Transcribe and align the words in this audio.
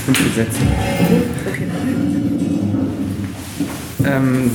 fünf. 0.00 0.20
Okay. 1.46 1.64
Ähm, 4.04 4.50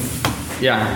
ja, 0.61 0.87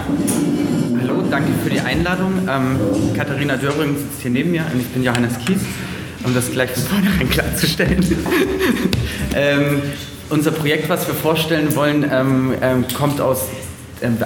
hallo, 1.01 1.23
danke 1.29 1.51
für 1.63 1.69
die 1.69 1.79
Einladung. 1.79 2.33
Ähm, 2.49 2.79
Katharina 3.15 3.57
Döring 3.57 3.95
sitzt 3.97 4.21
hier 4.21 4.31
neben 4.31 4.51
mir 4.51 4.65
und 4.73 4.79
ich 4.79 4.87
bin 4.87 5.03
Johannes 5.03 5.37
Kies, 5.45 5.59
um 6.23 6.33
das 6.33 6.51
gleich 6.51 6.71
von 6.71 6.83
vornherein 6.83 7.29
klarzustellen. 7.31 8.05
ähm, 9.35 9.81
unser 10.29 10.51
Projekt, 10.51 10.89
was 10.89 11.07
wir 11.07 11.15
vorstellen 11.15 11.75
wollen, 11.75 12.05
ähm, 12.11 12.53
ähm, 12.61 12.85
kommt 12.97 13.21
aus 13.21 13.45
ähm, 14.01 14.17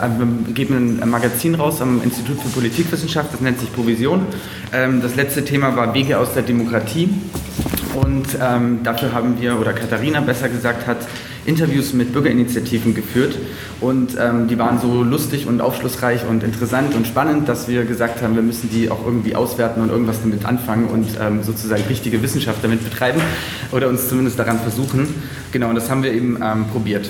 wir 0.45 0.53
geben 0.53 0.99
ein 1.01 1.09
Magazin 1.09 1.55
raus 1.55 1.81
am 1.81 2.01
Institut 2.03 2.39
für 2.39 2.49
Politikwissenschaft, 2.49 3.33
das 3.33 3.41
nennt 3.41 3.59
sich 3.59 3.73
Provision. 3.73 4.25
Ähm, 4.71 5.01
das 5.01 5.15
letzte 5.15 5.43
Thema 5.43 5.75
war 5.75 5.93
Wege 5.93 6.19
aus 6.19 6.33
der 6.33 6.43
Demokratie. 6.43 7.09
Und 8.03 8.37
ähm, 8.41 8.79
dafür 8.83 9.13
haben 9.13 9.39
wir, 9.39 9.59
oder 9.59 9.73
Katharina 9.73 10.19
besser 10.21 10.49
gesagt, 10.49 10.87
hat 10.87 10.97
Interviews 11.45 11.93
mit 11.93 12.13
Bürgerinitiativen 12.13 12.93
geführt. 12.93 13.37
Und 13.81 14.17
ähm, 14.19 14.47
die 14.47 14.57
waren 14.57 14.79
so 14.79 15.03
lustig 15.03 15.47
und 15.47 15.61
aufschlussreich 15.61 16.21
und 16.27 16.43
interessant 16.43 16.95
und 16.95 17.07
spannend, 17.07 17.47
dass 17.49 17.67
wir 17.67 17.85
gesagt 17.85 18.21
haben, 18.21 18.35
wir 18.35 18.43
müssen 18.43 18.69
die 18.69 18.89
auch 18.89 19.05
irgendwie 19.05 19.35
auswerten 19.35 19.81
und 19.81 19.89
irgendwas 19.89 20.21
damit 20.21 20.45
anfangen 20.45 20.85
und 20.85 21.07
ähm, 21.21 21.43
sozusagen 21.43 21.83
richtige 21.89 22.21
Wissenschaft 22.21 22.63
damit 22.63 22.83
betreiben 22.83 23.21
oder 23.71 23.89
uns 23.89 24.09
zumindest 24.09 24.37
daran 24.39 24.59
versuchen. 24.59 25.07
Genau, 25.51 25.69
und 25.69 25.75
das 25.75 25.89
haben 25.89 26.03
wir 26.03 26.13
eben 26.13 26.37
ähm, 26.41 26.65
probiert. 26.71 27.09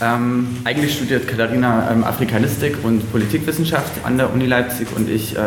Ähm, 0.00 0.48
eigentlich 0.64 0.96
studiert 0.96 1.28
Katharina 1.28 1.90
ähm, 1.92 2.02
Afrikanistik 2.02 2.76
und 2.82 3.10
Politikwissenschaft 3.12 4.04
an 4.04 4.16
der 4.16 4.32
Uni 4.32 4.46
Leipzig 4.46 4.88
und 4.96 5.08
ich 5.08 5.36
äh, 5.36 5.40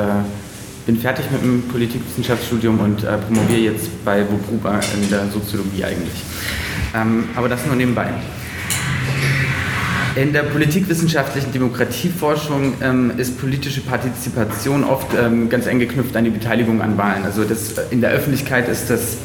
bin 0.85 0.97
fertig 0.97 1.25
mit 1.31 1.41
dem 1.41 1.63
Politikwissenschaftsstudium 1.63 2.79
und 2.79 3.03
äh, 3.03 3.17
promoviere 3.17 3.73
jetzt 3.73 4.05
bei 4.05 4.23
Wobruba 4.29 4.79
in 5.01 5.09
der 5.09 5.27
Soziologie 5.27 5.83
eigentlich. 5.83 6.23
Ähm, 6.93 7.25
aber 7.35 7.49
das 7.49 7.65
nur 7.65 7.75
nebenbei. 7.75 8.07
In 10.15 10.31
der 10.31 10.43
politikwissenschaftlichen 10.43 11.51
Demokratieforschung 11.51 12.75
ähm, 12.81 13.11
ist 13.17 13.37
politische 13.37 13.81
Partizipation 13.81 14.85
oft 14.85 15.07
ähm, 15.13 15.49
ganz 15.49 15.67
eng 15.67 15.79
geknüpft 15.79 16.15
an 16.15 16.23
die 16.23 16.29
Beteiligung 16.29 16.81
an 16.81 16.97
Wahlen. 16.97 17.25
Also 17.25 17.43
das, 17.43 17.73
in 17.89 17.99
der 17.99 18.11
Öffentlichkeit 18.11 18.69
ist 18.69 18.89
das 18.89 19.17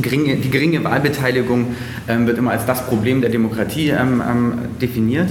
Geringe, 0.00 0.36
die 0.36 0.50
geringe 0.50 0.84
Wahlbeteiligung 0.84 1.74
ähm, 2.06 2.28
wird 2.28 2.38
immer 2.38 2.52
als 2.52 2.64
das 2.64 2.86
Problem 2.86 3.22
der 3.22 3.30
Demokratie 3.30 3.88
ähm, 3.88 4.22
ähm, 4.24 4.58
definiert. 4.80 5.30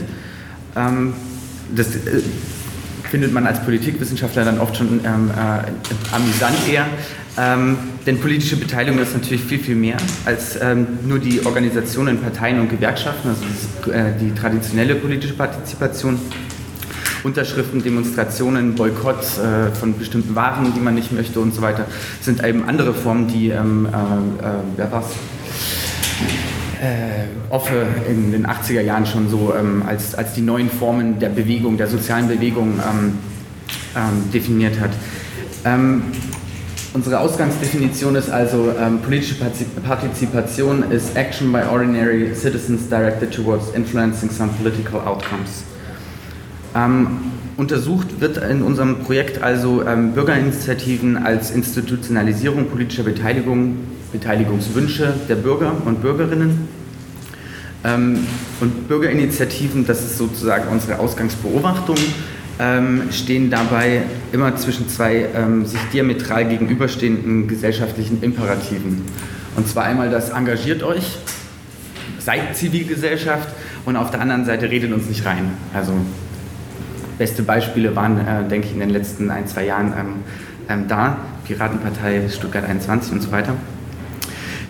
Ähm, 0.75 1.13
das 1.73 1.95
äh, 1.95 2.21
findet 3.09 3.33
man 3.33 3.45
als 3.47 3.63
Politikwissenschaftler 3.63 4.45
dann 4.45 4.59
oft 4.59 4.77
schon 4.77 4.99
ähm, 5.03 5.31
äh, 5.31 6.15
amüsant 6.15 6.55
eher. 6.71 6.85
Ähm, 7.38 7.77
denn 8.05 8.19
politische 8.19 8.57
Beteiligung 8.57 8.99
ist 8.99 9.13
natürlich 9.13 9.43
viel, 9.43 9.59
viel 9.59 9.75
mehr 9.75 9.97
als 10.25 10.57
nur 11.05 11.19
die 11.19 11.45
Organisation 11.45 12.07
in 12.07 12.19
Parteien 12.19 12.59
und 12.59 12.69
Gewerkschaften, 12.69 13.30
also 13.30 13.43
das, 13.85 13.93
äh, 13.93 14.11
die 14.19 14.33
traditionelle 14.33 14.95
politische 14.95 15.35
Partizipation. 15.35 16.19
Unterschriften, 17.23 17.83
Demonstrationen, 17.83 18.75
Boykott 18.75 19.23
äh, 19.37 19.75
von 19.75 19.97
bestimmten 19.97 20.35
Waren, 20.35 20.73
die 20.73 20.80
man 20.80 20.95
nicht 20.95 21.11
möchte 21.11 21.39
und 21.39 21.53
so 21.53 21.61
weiter, 21.61 21.85
sind 22.21 22.43
eben 22.43 22.63
andere 22.67 22.93
Formen, 22.93 23.27
die, 23.27 23.49
ähm, 23.49 23.87
äh, 23.91 24.45
äh, 24.45 24.52
wer 24.77 24.91
war's? 24.91 25.07
Äh, 26.81 27.53
Offe 27.53 27.88
in 28.08 28.31
den 28.31 28.47
80er 28.47 28.80
Jahren 28.80 29.05
schon 29.05 29.27
so 29.30 29.53
ähm, 29.53 29.83
als, 29.85 30.16
als 30.16 30.33
die 30.33 30.41
neuen 30.41 30.69
Formen 30.69 31.19
der 31.19 31.27
Bewegung, 31.27 31.75
der 31.75 31.88
sozialen 31.88 32.30
Bewegung 32.30 32.80
ähm, 32.80 33.13
ähm, 33.97 34.31
definiert 34.33 34.80
hat. 34.80 34.91
Ähm, 35.66 36.03
unsere 36.94 37.19
Ausgangsdefinition 37.19 38.16
ist 38.16 38.30
also, 38.30 38.71
ähm, 38.80 38.99
politische 39.02 39.36
Partizipation 39.86 40.89
ist 40.89 41.17
action 41.17 41.52
by 41.52 41.63
ordinary 41.69 42.33
citizens 42.33 42.88
directed 42.88 43.33
towards 43.33 43.71
influencing 43.71 44.30
some 44.30 44.49
political 44.61 45.02
outcomes. 45.02 45.64
Ähm, 46.76 47.08
untersucht 47.58 48.21
wird 48.21 48.37
in 48.37 48.61
unserem 48.61 48.99
Projekt 48.99 49.43
also 49.43 49.83
ähm, 49.86 50.14
Bürgerinitiativen 50.14 51.17
als 51.17 51.52
Institutionalisierung 51.52 52.67
politischer 52.67 53.03
Beteiligung, 53.03 53.80
Beteiligungswünsche 54.11 55.14
der 55.27 55.36
Bürger 55.36 55.73
und 55.86 56.02
Bürgerinnen. 56.02 56.78
Ähm, 57.83 58.25
und 58.59 58.87
Bürgerinitiativen, 58.87 59.85
das 59.85 60.01
ist 60.01 60.17
sozusagen 60.17 60.67
unsere 60.69 60.99
Ausgangsbeobachtung, 60.99 61.97
ähm, 62.59 63.03
stehen 63.11 63.49
dabei 63.49 64.03
immer 64.31 64.55
zwischen 64.57 64.89
zwei 64.89 65.27
ähm, 65.33 65.65
sich 65.65 65.79
diametral 65.93 66.45
gegenüberstehenden 66.45 67.47
gesellschaftlichen 67.47 68.21
Imperativen. 68.21 69.01
Und 69.55 69.67
zwar 69.67 69.85
einmal 69.85 70.09
das 70.09 70.29
engagiert 70.29 70.83
euch, 70.83 71.17
seid 72.19 72.55
Zivilgesellschaft 72.55 73.49
und 73.85 73.95
auf 73.95 74.11
der 74.11 74.21
anderen 74.21 74.45
Seite 74.45 74.69
redet 74.69 74.91
uns 74.91 75.07
nicht 75.07 75.25
rein. 75.25 75.51
Also 75.73 75.93
Beste 77.19 77.43
Beispiele 77.43 77.97
waren, 77.97 78.17
äh, 78.17 78.47
denke 78.47 78.67
ich, 78.67 78.73
in 78.73 78.79
den 78.79 78.91
letzten 78.91 79.29
ein, 79.29 79.45
zwei 79.45 79.65
Jahren 79.65 79.91
ähm, 79.99 80.13
ähm, 80.69 80.87
da. 80.87 81.17
Piratenpartei 81.43 82.29
Stuttgart 82.29 82.63
21 82.63 83.11
und 83.11 83.21
so 83.21 83.29
weiter. 83.33 83.55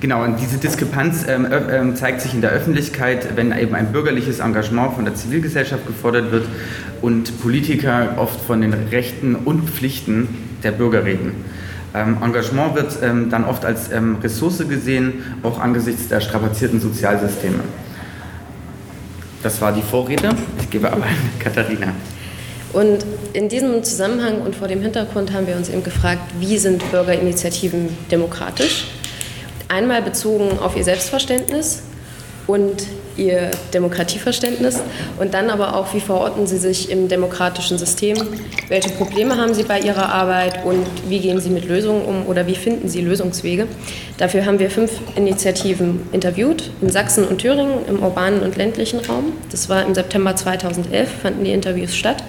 Genau, 0.02 0.24
und 0.24 0.40
diese 0.40 0.58
Diskrepanz 0.58 1.26
ähm, 1.28 1.46
äh, 1.46 1.94
zeigt 1.94 2.22
sich 2.22 2.34
in 2.34 2.40
der 2.40 2.52
Öffentlichkeit, 2.52 3.36
wenn 3.36 3.52
eben 3.58 3.76
ein 3.76 3.92
bürgerliches 3.92 4.40
Engagement 4.40 4.94
von 4.94 5.04
der 5.04 5.14
Zivilgesellschaft 5.14 5.86
gefordert 5.86 6.32
wird 6.32 6.46
und 7.02 7.42
Politiker 7.42 8.14
oft 8.18 8.40
von 8.40 8.62
den 8.62 8.74
Rechten 8.74 9.36
und 9.36 9.70
Pflichten 9.70 10.30
der 10.64 10.72
Bürger 10.72 11.04
reden. 11.04 11.44
Ähm, 11.94 12.18
Engagement 12.24 12.76
wird 12.76 13.00
ähm, 13.02 13.30
dann 13.30 13.44
oft 13.44 13.66
als 13.66 13.92
ähm, 13.92 14.18
Ressource 14.24 14.64
gesehen, 14.70 15.24
auch 15.44 15.60
angesichts 15.60 16.08
der 16.08 16.22
strapazierten 16.22 16.80
Sozialsysteme. 16.80 17.60
Das 19.44 19.60
war 19.60 19.74
die 19.74 19.82
Vorrede. 19.82 20.30
Ich 20.62 20.70
gebe 20.70 20.90
aber 20.92 21.04
an 21.04 21.16
Katharina. 21.40 21.94
Und 22.72 23.06
in 23.34 23.50
diesem 23.50 23.84
Zusammenhang 23.84 24.42
und 24.42 24.56
vor 24.56 24.68
dem 24.68 24.82
Hintergrund 24.82 25.34
haben 25.34 25.48
wir 25.48 25.58
uns 25.58 25.68
eben 25.68 25.84
gefragt, 25.84 26.22
wie 26.40 26.58
sind 26.58 26.90
Bürgerinitiativen 26.92 27.90
demokratisch? 28.12 28.86
Einmal 29.70 30.02
bezogen 30.02 30.58
auf 30.60 30.76
ihr 30.76 30.84
Selbstverständnis 30.84 31.84
und 32.48 32.88
ihr 33.20 33.52
Demokratieverständnis 33.74 34.80
und 35.20 35.34
dann 35.34 35.50
aber 35.50 35.76
auch, 35.76 35.94
wie 35.94 36.00
verorten 36.00 36.48
sie 36.48 36.58
sich 36.58 36.90
im 36.90 37.08
demokratischen 37.08 37.78
System, 37.78 38.18
welche 38.68 38.90
Probleme 38.90 39.38
haben 39.38 39.54
sie 39.54 39.64
bei 39.64 39.80
ihrer 39.80 40.10
Arbeit 40.10 40.66
und 40.66 40.86
wie 41.08 41.20
gehen 41.20 41.40
sie 41.40 41.50
mit 41.50 41.68
Lösungen 41.68 42.04
um 42.04 42.26
oder 42.28 42.48
wie 42.48 42.56
finden 42.56 42.88
sie 42.88 43.02
Lösungswege. 43.02 43.68
Dafür 44.18 44.46
haben 44.46 44.60
wir 44.60 44.70
fünf 44.70 44.92
Initiativen 45.16 46.02
interviewt, 46.12 46.72
in 46.82 46.90
Sachsen 46.90 47.26
und 47.26 47.40
Thüringen, 47.40 47.86
im 47.88 48.02
urbanen 48.02 48.42
und 48.42 48.58
ländlichen 48.58 49.00
Raum. 49.00 49.34
Das 49.52 49.70
war 49.70 49.86
im 49.86 49.94
September 49.94 50.36
2011, 50.36 51.10
fanden 51.22 51.44
die 51.44 51.52
Interviews 51.52 51.96
statt, 51.96 52.24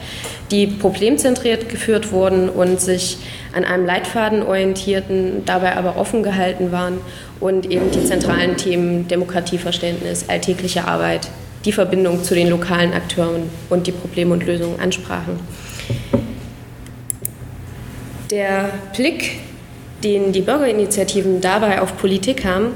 die 0.50 0.66
problemzentriert 0.66 1.68
geführt 1.68 2.12
wurden 2.12 2.48
und 2.48 2.80
sich 2.80 3.18
an 3.52 3.64
einem 3.64 3.86
Leitfaden 3.86 4.42
orientierten, 4.42 5.44
dabei 5.44 5.76
aber 5.76 5.96
offen 5.96 6.22
gehalten 6.22 6.72
waren 6.72 6.98
und 7.40 7.70
eben 7.70 7.90
die 7.90 8.04
zentralen 8.04 8.56
Themen 8.56 9.08
Demokratieverständnis, 9.08 10.26
alltägliche 10.28 10.79
Arbeit, 10.86 11.28
die 11.64 11.72
Verbindung 11.72 12.22
zu 12.24 12.34
den 12.34 12.48
lokalen 12.48 12.92
Akteuren 12.92 13.50
und 13.68 13.86
die 13.86 13.92
Probleme 13.92 14.32
und 14.32 14.46
Lösungen 14.46 14.80
ansprachen. 14.80 15.38
Der 18.30 18.70
Blick, 18.94 19.40
den 20.04 20.32
die 20.32 20.40
Bürgerinitiativen 20.40 21.40
dabei 21.40 21.80
auf 21.80 21.96
Politik 21.96 22.44
haben, 22.44 22.68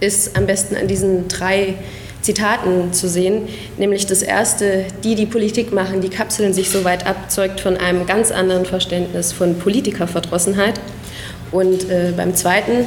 ist 0.00 0.36
am 0.36 0.46
besten 0.46 0.76
an 0.76 0.86
diesen 0.86 1.28
drei 1.28 1.74
Zitaten 2.22 2.92
zu 2.92 3.08
sehen. 3.08 3.48
Nämlich 3.78 4.06
das 4.06 4.22
erste, 4.22 4.84
die, 5.02 5.14
die 5.14 5.26
Politik 5.26 5.72
machen, 5.72 6.00
die 6.00 6.08
kapseln 6.08 6.52
sich 6.52 6.70
so 6.70 6.84
weit 6.84 7.06
ab, 7.06 7.30
zeugt 7.30 7.60
von 7.60 7.76
einem 7.76 8.06
ganz 8.06 8.30
anderen 8.30 8.64
Verständnis 8.64 9.32
von 9.32 9.58
Politikerverdrossenheit. 9.58 10.80
Und 11.50 11.88
äh, 11.90 12.12
beim 12.16 12.34
zweiten, 12.34 12.86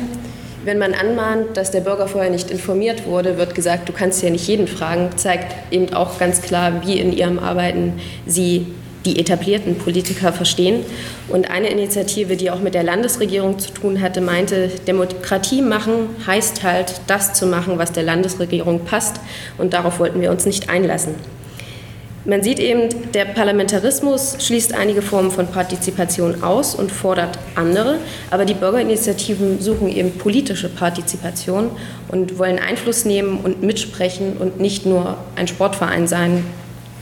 wenn 0.63 0.77
man 0.77 0.93
anmahnt, 0.93 1.57
dass 1.57 1.71
der 1.71 1.81
Bürger 1.81 2.07
vorher 2.07 2.29
nicht 2.29 2.51
informiert 2.51 3.05
wurde, 3.05 3.37
wird 3.37 3.55
gesagt, 3.55 3.89
du 3.89 3.93
kannst 3.93 4.21
ja 4.23 4.29
nicht 4.29 4.47
jeden 4.47 4.67
fragen, 4.67 5.09
zeigt 5.15 5.55
eben 5.71 5.93
auch 5.93 6.19
ganz 6.19 6.41
klar, 6.41 6.85
wie 6.85 6.99
in 6.99 7.11
ihrem 7.11 7.39
Arbeiten 7.39 7.93
sie 8.25 8.67
die 9.05 9.19
etablierten 9.19 9.75
Politiker 9.75 10.31
verstehen. 10.31 10.85
Und 11.27 11.49
eine 11.49 11.69
Initiative, 11.69 12.35
die 12.35 12.51
auch 12.51 12.59
mit 12.59 12.75
der 12.75 12.83
Landesregierung 12.83 13.57
zu 13.57 13.71
tun 13.71 14.01
hatte, 14.01 14.21
meinte, 14.21 14.69
Demokratie 14.87 15.61
machen 15.61 16.09
heißt 16.27 16.63
halt, 16.63 17.01
das 17.07 17.33
zu 17.33 17.47
machen, 17.47 17.79
was 17.79 17.91
der 17.91 18.03
Landesregierung 18.03 18.85
passt. 18.85 19.19
Und 19.57 19.73
darauf 19.73 19.99
wollten 19.99 20.21
wir 20.21 20.31
uns 20.31 20.45
nicht 20.45 20.69
einlassen. 20.69 21.15
Man 22.23 22.43
sieht 22.43 22.59
eben, 22.59 23.11
der 23.13 23.25
Parlamentarismus 23.25 24.35
schließt 24.39 24.75
einige 24.75 25.01
Formen 25.01 25.31
von 25.31 25.47
Partizipation 25.47 26.43
aus 26.43 26.75
und 26.75 26.91
fordert 26.91 27.39
andere, 27.55 27.97
aber 28.29 28.45
die 28.45 28.53
Bürgerinitiativen 28.53 29.59
suchen 29.59 29.89
eben 29.89 30.11
politische 30.19 30.69
Partizipation 30.69 31.71
und 32.09 32.37
wollen 32.37 32.59
Einfluss 32.59 33.05
nehmen 33.05 33.39
und 33.39 33.63
mitsprechen 33.63 34.37
und 34.37 34.59
nicht 34.59 34.85
nur 34.85 35.17
ein 35.35 35.47
Sportverein 35.47 36.07
sein 36.07 36.45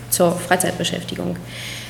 zur 0.09 0.31
Freizeitbeschäftigung. 0.31 1.35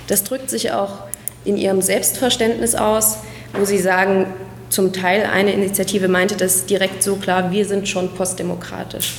Das 0.07 0.23
drückt 0.23 0.49
sich 0.49 0.71
auch 0.71 1.03
in 1.45 1.55
ihrem 1.55 1.83
Selbstverständnis 1.83 2.73
aus, 2.73 3.17
wo 3.53 3.63
sie 3.63 3.77
sagen, 3.77 4.25
zum 4.69 4.91
Teil 4.91 5.27
eine 5.31 5.53
Initiative 5.53 6.07
meinte 6.07 6.35
das 6.35 6.65
direkt 6.65 7.03
so 7.03 7.15
klar, 7.15 7.51
wir 7.51 7.65
sind 7.65 7.87
schon 7.87 8.09
postdemokratisch. 8.15 9.13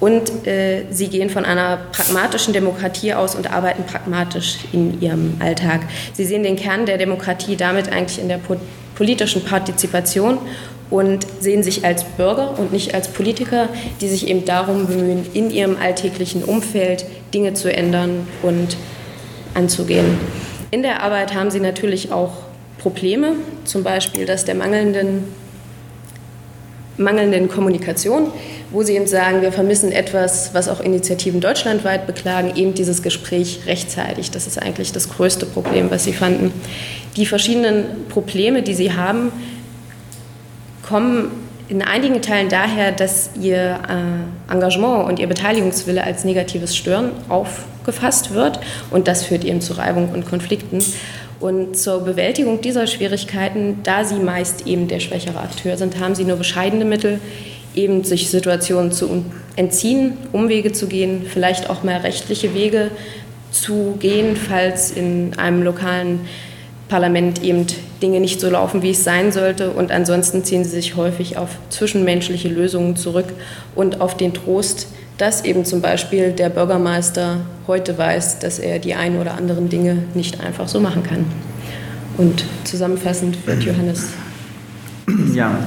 Und 0.00 0.46
äh, 0.46 0.84
sie 0.90 1.08
gehen 1.08 1.28
von 1.28 1.44
einer 1.44 1.78
pragmatischen 1.92 2.54
Demokratie 2.54 3.12
aus 3.12 3.34
und 3.34 3.52
arbeiten 3.52 3.84
pragmatisch 3.84 4.58
in 4.72 5.00
ihrem 5.00 5.34
Alltag. 5.40 5.82
Sie 6.14 6.24
sehen 6.24 6.42
den 6.42 6.56
Kern 6.56 6.86
der 6.86 6.96
Demokratie 6.96 7.54
damit 7.56 7.92
eigentlich 7.92 8.18
in 8.18 8.28
der 8.28 8.38
po 8.38 8.56
politischen 8.96 9.42
Partizipation 9.44 10.38
und 10.90 11.26
sehen 11.40 11.62
sich 11.62 11.86
als 11.86 12.04
Bürger 12.04 12.58
und 12.58 12.72
nicht 12.72 12.94
als 12.94 13.08
Politiker, 13.08 13.68
die 14.00 14.08
sich 14.08 14.28
eben 14.28 14.44
darum 14.44 14.86
bemühen, 14.86 15.24
in 15.32 15.50
ihrem 15.50 15.76
alltäglichen 15.80 16.44
Umfeld 16.44 17.06
Dinge 17.32 17.54
zu 17.54 17.72
ändern 17.74 18.26
und 18.42 18.76
anzugehen. 19.54 20.18
In 20.70 20.82
der 20.82 21.02
Arbeit 21.02 21.34
haben 21.34 21.50
sie 21.50 21.60
natürlich 21.60 22.12
auch 22.12 22.32
Probleme, 22.78 23.32
zum 23.64 23.82
Beispiel 23.84 24.26
das 24.26 24.44
der 24.44 24.54
mangelnden, 24.54 25.24
mangelnden 26.96 27.48
Kommunikation, 27.48 28.32
wo 28.72 28.82
sie 28.82 28.94
eben 28.94 29.06
sagen, 29.06 29.42
wir 29.42 29.52
vermissen 29.52 29.90
etwas, 29.90 30.54
was 30.54 30.68
auch 30.68 30.80
Initiativen 30.80 31.40
deutschlandweit 31.40 32.06
beklagen, 32.06 32.52
eben 32.54 32.74
dieses 32.74 33.02
Gespräch 33.02 33.60
rechtzeitig. 33.66 34.30
Das 34.30 34.46
ist 34.46 34.60
eigentlich 34.60 34.92
das 34.92 35.08
größte 35.08 35.46
Problem, 35.46 35.90
was 35.90 36.04
sie 36.04 36.12
fanden. 36.12 36.52
Die 37.16 37.26
verschiedenen 37.26 38.06
Probleme, 38.08 38.62
die 38.62 38.74
sie 38.74 38.92
haben, 38.92 39.32
kommen 40.86 41.30
in 41.68 41.82
einigen 41.82 42.20
Teilen 42.20 42.48
daher, 42.48 42.90
dass 42.90 43.30
ihr 43.40 43.78
äh, 43.88 44.52
Engagement 44.52 45.08
und 45.08 45.20
ihr 45.20 45.28
Beteiligungswille 45.28 46.02
als 46.02 46.24
negatives 46.24 46.76
Stören 46.76 47.12
aufgefasst 47.28 48.34
wird 48.34 48.58
und 48.90 49.06
das 49.06 49.24
führt 49.24 49.44
eben 49.44 49.60
zu 49.60 49.74
Reibung 49.74 50.10
und 50.10 50.28
Konflikten. 50.28 50.82
Und 51.38 51.78
zur 51.78 52.00
Bewältigung 52.00 52.60
dieser 52.60 52.86
Schwierigkeiten, 52.86 53.78
da 53.82 54.04
sie 54.04 54.16
meist 54.16 54.66
eben 54.66 54.88
der 54.88 55.00
schwächere 55.00 55.38
Akteur 55.38 55.78
sind, 55.78 55.98
haben 55.98 56.14
sie 56.14 56.24
nur 56.24 56.36
bescheidene 56.36 56.84
Mittel, 56.84 57.20
eben 57.74 58.04
sich 58.04 58.30
Situationen 58.30 58.92
zu 58.92 59.24
entziehen, 59.56 60.14
Umwege 60.32 60.72
zu 60.72 60.86
gehen, 60.86 61.22
vielleicht 61.26 61.70
auch 61.70 61.82
mal 61.82 61.98
rechtliche 61.98 62.54
Wege 62.54 62.90
zu 63.52 63.96
gehen, 63.98 64.36
falls 64.36 64.90
in 64.90 65.32
einem 65.38 65.62
lokalen 65.62 66.20
Parlament 66.88 67.42
eben 67.42 67.66
Dinge 68.02 68.20
nicht 68.20 68.40
so 68.40 68.50
laufen, 68.50 68.82
wie 68.82 68.90
es 68.90 69.04
sein 69.04 69.32
sollte. 69.32 69.70
Und 69.70 69.92
ansonsten 69.92 70.44
ziehen 70.44 70.64
sie 70.64 70.70
sich 70.70 70.96
häufig 70.96 71.36
auf 71.36 71.50
zwischenmenschliche 71.70 72.48
Lösungen 72.48 72.96
zurück 72.96 73.26
und 73.74 74.00
auf 74.00 74.16
den 74.16 74.34
Trost, 74.34 74.88
dass 75.16 75.44
eben 75.44 75.64
zum 75.64 75.80
Beispiel 75.80 76.32
der 76.32 76.48
Bürgermeister 76.48 77.40
heute 77.66 77.96
weiß, 77.96 78.38
dass 78.40 78.58
er 78.58 78.78
die 78.78 78.94
ein 78.94 79.20
oder 79.20 79.34
anderen 79.34 79.68
Dinge 79.68 79.98
nicht 80.14 80.40
einfach 80.40 80.66
so 80.66 80.80
machen 80.80 81.02
kann. 81.02 81.26
Und 82.16 82.44
zusammenfassend 82.64 83.46
wird 83.46 83.62
Johannes. 83.64 84.08
Ja, 85.34 85.66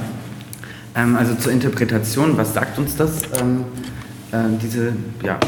ähm, 0.94 1.16
also 1.16 1.34
zur 1.34 1.52
Interpretation, 1.52 2.36
was 2.36 2.54
sagt 2.54 2.78
uns 2.78 2.96
das? 2.96 3.22
Ähm, 3.40 3.64
äh, 4.32 4.58
diese 4.62 4.92
ja, 5.22 5.38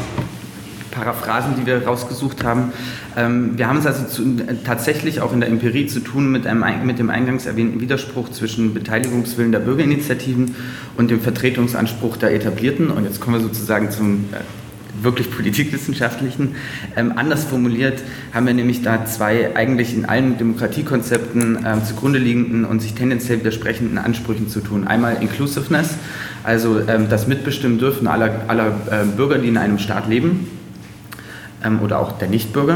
Paraphrasen, 0.91 1.55
die 1.55 1.65
wir 1.65 1.85
rausgesucht 1.85 2.43
haben. 2.43 2.71
Ähm, 3.15 3.57
wir 3.57 3.67
haben 3.67 3.77
es 3.77 3.85
also 3.85 4.05
zu, 4.05 4.23
tatsächlich 4.65 5.21
auch 5.21 5.31
in 5.33 5.39
der 5.39 5.49
Empirie 5.49 5.87
zu 5.87 5.99
tun 5.99 6.31
mit, 6.31 6.47
einem, 6.47 6.63
mit 6.85 6.99
dem 6.99 7.09
eingangs 7.09 7.45
erwähnten 7.45 7.79
Widerspruch 7.81 8.29
zwischen 8.29 8.73
Beteiligungswillen 8.73 9.51
der 9.51 9.59
Bürgerinitiativen 9.59 10.55
und 10.97 11.11
dem 11.11 11.21
Vertretungsanspruch 11.21 12.17
der 12.17 12.33
Etablierten. 12.33 12.89
Und 12.89 13.03
jetzt 13.03 13.21
kommen 13.21 13.37
wir 13.37 13.43
sozusagen 13.43 13.91
zum 13.91 14.25
äh, 14.31 14.37
wirklich 15.01 15.31
politikwissenschaftlichen. 15.31 16.55
Ähm, 16.95 17.13
anders 17.15 17.43
formuliert 17.43 18.01
haben 18.33 18.47
wir 18.47 18.53
nämlich 18.53 18.81
da 18.81 19.05
zwei 19.05 19.55
eigentlich 19.55 19.93
in 19.93 20.05
allen 20.05 20.37
Demokratiekonzepten 20.37 21.65
äh, 21.65 21.83
zugrunde 21.83 22.19
liegenden 22.19 22.65
und 22.65 22.81
sich 22.81 22.93
tendenziell 22.93 23.39
widersprechenden 23.39 23.97
Ansprüchen 23.97 24.49
zu 24.49 24.61
tun. 24.61 24.87
Einmal 24.87 25.17
Inclusiveness, 25.21 25.95
also 26.43 26.79
ähm, 26.87 27.09
das 27.09 27.27
Mitbestimmen 27.27 27.77
dürfen 27.77 28.07
aller, 28.07 28.41
aller 28.47 28.67
äh, 28.89 29.05
Bürger, 29.05 29.37
die 29.37 29.49
in 29.49 29.57
einem 29.57 29.79
Staat 29.79 30.07
leben 30.07 30.47
ähm, 31.63 31.81
oder 31.81 31.99
auch 31.99 32.17
der 32.17 32.27
Nichtbürger. 32.27 32.75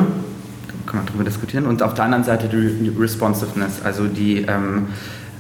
Da 0.68 0.74
kann 0.86 0.98
man 0.98 1.06
darüber 1.06 1.24
diskutieren. 1.24 1.66
Und 1.66 1.84
auf 1.84 1.94
der 1.94 2.06
anderen 2.06 2.24
Seite 2.24 2.48
die 2.48 2.92
Responsiveness, 2.98 3.82
also 3.84 4.08
die, 4.08 4.46
ähm, 4.48 4.88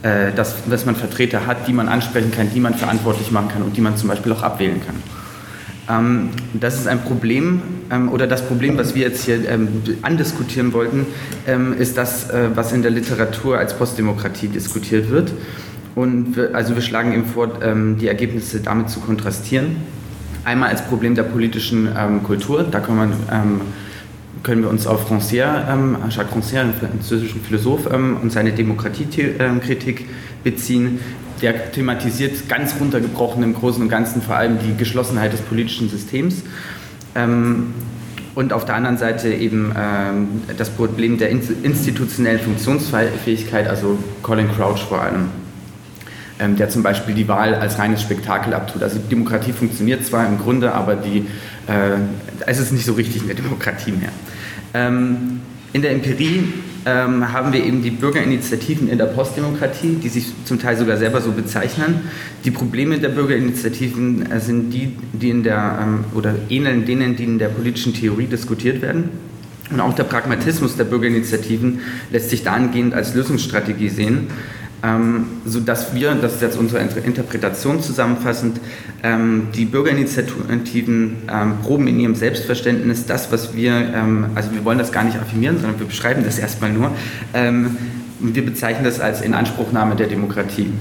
äh, 0.01 0.31
dass, 0.33 0.56
dass 0.69 0.86
man 0.86 0.95
Vertreter 0.95 1.45
hat, 1.45 1.68
die 1.68 1.74
man 1.74 1.88
ansprechen 1.88 2.31
kann, 2.31 2.50
die 2.54 2.60
man 2.60 2.74
verantwortlich 2.74 3.31
machen 3.31 3.50
kann 3.50 3.62
und 3.62 3.78
die 3.78 3.81
man 3.81 3.98
zum 3.98 4.10
Beispiel 4.10 4.31
auch 4.31 4.44
abwählen 4.44 4.81
kann. 4.86 4.95
Ähm, 5.92 6.30
das 6.54 6.80
ist 6.80 6.88
ein 6.88 7.02
Problem, 7.04 7.62
ähm, 7.90 8.10
oder 8.10 8.28
das 8.28 8.46
Problem, 8.48 8.78
was 8.78 8.96
wir 8.96 9.04
jetzt 9.04 9.26
hier 9.26 9.48
ähm, 9.50 9.68
andiskutieren 10.02 10.74
wollten, 10.74 11.06
ist 11.80 11.98
das, 11.98 12.30
äh, 12.30 12.50
was 12.56 12.72
in 12.72 12.82
der 12.82 12.92
Literatur 12.92 13.58
als 13.58 13.76
Postdemokratie 13.78 14.48
diskutiert 14.48 15.10
wird. 15.10 15.34
Und 15.96 16.38
wir, 16.38 16.56
also 16.56 16.76
wir 16.76 16.82
schlagen 16.82 17.14
eben 17.14 17.26
vor, 17.26 17.50
die 18.00 18.08
Ergebnisse 18.08 18.62
damit 18.62 18.90
zu 18.90 19.02
kontrastieren. 19.02 19.76
Einmal 20.46 20.70
als 20.70 20.86
Problem 20.86 21.16
der 21.16 21.24
politischen 21.24 21.90
Kultur, 22.24 22.64
da 22.64 22.80
kann 22.80 22.96
man, 22.96 23.12
können 24.44 24.64
wir 24.64 24.70
uns 24.70 24.88
auf 24.88 25.12
Rancière, 25.12 25.72
ähm, 25.72 25.98
Jacques 26.10 26.34
Rancière, 26.36 26.62
einen 26.62 26.74
französischen 26.74 27.42
Philosoph, 27.42 27.92
ähm, 27.92 28.18
und 28.22 28.32
seine 28.32 28.52
Demokratiekritik 28.52 30.08
beziehen. 30.44 31.00
Der 31.42 31.72
thematisiert 31.72 32.48
ganz 32.48 32.76
runtergebrochen 32.80 33.44
im 33.44 33.54
Großen 33.54 33.82
und 33.82 33.90
Ganzen 33.90 34.22
vor 34.22 34.36
allem 34.36 34.58
die 34.60 34.76
Geschlossenheit 34.76 35.34
des 35.34 35.42
politischen 35.42 35.90
Systems. 35.90 36.44
Ähm, 37.16 37.74
und 38.34 38.54
auf 38.54 38.64
der 38.66 38.76
anderen 38.76 38.98
Seite 38.98 39.34
eben 39.34 39.74
ähm, 39.78 40.28
das 40.58 40.70
Problem 40.70 41.18
der 41.18 41.30
institutionellen 41.30 42.40
Funktionsfähigkeit, 42.40 43.68
also 43.68 43.98
Colin 44.24 44.48
Crouch 44.50 44.88
vor 44.88 45.02
allem 45.02 45.30
ähm, 46.42 46.56
der 46.56 46.70
zum 46.70 46.82
Beispiel 46.82 47.14
die 47.14 47.28
Wahl 47.28 47.54
als 47.54 47.78
reines 47.78 48.02
Spektakel 48.02 48.54
abtut. 48.54 48.82
Also 48.82 48.98
Demokratie 48.98 49.54
funktioniert 49.54 50.04
zwar 50.06 50.26
im 50.28 50.40
Grunde, 50.40 50.74
aber 50.74 50.96
die, 50.96 51.28
äh, 51.68 51.98
es 52.48 52.60
ist 52.60 52.72
nicht 52.72 52.86
so 52.86 52.94
richtig 52.94 53.22
eine 53.22 53.36
Demokratie 53.36 53.92
mehr. 53.92 54.10
Ähm, 54.73 55.41
in 55.73 55.81
der 55.81 55.91
Empirie 55.91 56.44
ähm, 56.85 57.31
haben 57.31 57.53
wir 57.53 57.63
eben 57.63 57.83
die 57.83 57.91
Bürgerinitiativen 57.91 58.89
in 58.89 58.97
der 58.97 59.06
Postdemokratie, 59.06 59.97
die 60.01 60.09
sich 60.09 60.33
zum 60.45 60.59
Teil 60.59 60.77
sogar 60.77 60.97
selber 60.97 61.21
so 61.21 61.31
bezeichnen. 61.31 62.01
Die 62.44 62.51
Probleme 62.51 63.00
der 63.00 63.09
Bürgerinitiativen 63.09 64.31
äh, 64.31 64.39
sind 64.39 64.71
die, 64.71 64.97
die 65.13 65.29
in 65.29 65.44
der, 65.44 65.79
ähm, 65.81 66.06
oder 66.15 66.35
ähneln 66.50 66.85
denen, 66.85 67.15
die 67.15 67.23
in 67.23 67.39
der 67.39 67.50
politischen 67.50 67.94
Theorie 67.94 68.25
diskutiert 68.25 68.81
werden. 68.81 69.09
Und 69.69 69.79
auch 69.79 69.94
der 69.94 70.03
Pragmatismus 70.03 70.75
der 70.75 70.83
Bürgerinitiativen 70.83 71.79
lässt 72.12 72.29
sich 72.29 72.44
dahingehend 72.44 72.94
als 72.94 73.15
Lösungsstrategie 73.15 73.89
sehen 73.89 74.27
ähm, 74.83 75.25
sodass 75.45 75.94
wir, 75.94 76.16
das 76.16 76.36
ist 76.36 76.42
jetzt 76.42 76.57
unsere 76.57 76.81
Interpretation 76.81 77.81
zusammenfassend, 77.81 78.59
ähm, 79.04 79.47
die 79.56 79.66
Bürgerinitiativen 79.66 81.18
ähm, 81.31 81.54
proben 81.61 81.88
in 81.88 82.00
ihrem 82.00 82.16
Selbstverständnis 82.16 83.06
das, 83.06 83.31
was 83.31 83.56
wir, 83.56 83.73
ähm, 83.73 84.28
also 84.35 84.52
wir 84.54 84.66
wollen 84.66 84.80
das 84.80 84.92
gar 84.92 85.04
nicht 85.04 85.18
affirmieren, 85.19 85.59
sondern 85.59 85.80
wir 85.80 85.88
beschreiben 85.88 86.23
das 86.23 86.40
erstmal 86.40 86.71
nur, 86.71 86.92
ähm, 87.33 87.78
wir 88.19 88.45
bezeichnen 88.45 88.83
das 88.83 89.00
als 89.00 89.21
Inanspruchnahme 89.21 89.95
der 89.95 90.07
Demokratie. 90.07 90.71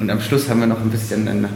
Und 0.00 0.10
am 0.10 0.20
Schluss 0.20 0.48
haben 0.48 0.60
wir 0.60 0.66
noch 0.66 0.80
ein 0.80 0.90
bisschen 0.90 1.26
ein 1.28 1.48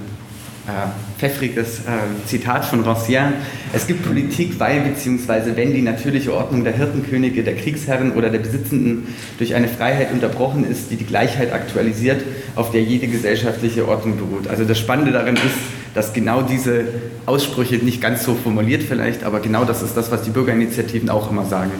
äh, 0.68 1.18
pfeffriges 1.18 1.78
äh, 1.78 2.26
Zitat 2.26 2.66
von 2.66 2.84
Rancière. 2.84 3.32
Es 3.72 3.86
gibt 3.86 4.04
Politik, 4.04 4.60
weil 4.60 4.80
bzw. 4.82 5.56
wenn 5.56 5.72
die 5.72 5.80
natürliche 5.80 6.34
Ordnung 6.34 6.62
der 6.62 6.74
Hirtenkönige, 6.74 7.42
der 7.42 7.56
Kriegsherren 7.56 8.12
oder 8.12 8.28
der 8.28 8.40
Besitzenden 8.40 9.08
durch 9.38 9.54
eine 9.54 9.66
Freiheit 9.66 10.12
unterbrochen 10.12 10.70
ist, 10.70 10.90
die 10.90 10.96
die 10.96 11.06
Gleichheit 11.06 11.54
aktualisiert, 11.54 12.22
auf 12.54 12.70
der 12.70 12.82
jede 12.82 13.08
gesellschaftliche 13.08 13.88
Ordnung 13.88 14.18
beruht. 14.18 14.46
Also 14.48 14.64
das 14.64 14.78
Spannende 14.78 15.10
darin 15.10 15.36
ist, 15.36 15.56
dass 15.94 16.12
genau 16.12 16.42
diese 16.42 16.84
Aussprüche 17.24 17.76
nicht 17.76 18.02
ganz 18.02 18.24
so 18.24 18.34
formuliert 18.34 18.82
vielleicht, 18.82 19.24
aber 19.24 19.40
genau 19.40 19.64
das 19.64 19.82
ist 19.82 19.96
das, 19.96 20.10
was 20.10 20.22
die 20.22 20.30
Bürgerinitiativen 20.30 21.08
auch 21.08 21.30
immer 21.30 21.46
sagen. 21.46 21.72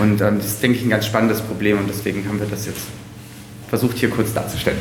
Und 0.00 0.20
ähm, 0.20 0.38
das 0.38 0.46
ist, 0.46 0.62
denke 0.62 0.78
ich, 0.78 0.84
ein 0.84 0.90
ganz 0.90 1.06
spannendes 1.06 1.40
Problem 1.40 1.78
und 1.78 1.88
deswegen 1.88 2.26
haben 2.28 2.38
wir 2.38 2.46
das 2.46 2.66
jetzt 2.66 2.86
versucht 3.68 3.98
hier 3.98 4.10
kurz 4.10 4.32
darzustellen. 4.32 4.78